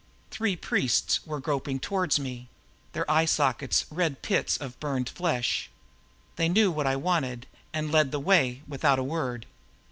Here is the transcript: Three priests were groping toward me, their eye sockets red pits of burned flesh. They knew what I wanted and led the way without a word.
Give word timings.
Three 0.31 0.55
priests 0.55 1.23
were 1.27 1.39
groping 1.39 1.79
toward 1.79 2.17
me, 2.17 2.49
their 2.93 3.05
eye 3.07 3.25
sockets 3.25 3.85
red 3.91 4.23
pits 4.23 4.57
of 4.57 4.79
burned 4.79 5.07
flesh. 5.07 5.69
They 6.37 6.49
knew 6.49 6.71
what 6.71 6.87
I 6.87 6.95
wanted 6.95 7.45
and 7.71 7.91
led 7.91 8.09
the 8.09 8.19
way 8.19 8.63
without 8.67 8.97
a 8.97 9.03
word. 9.03 9.45